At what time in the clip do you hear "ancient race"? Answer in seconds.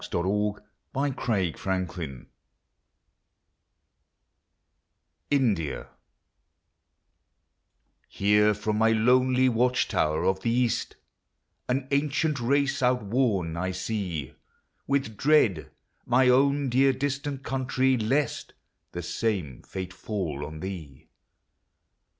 11.91-12.81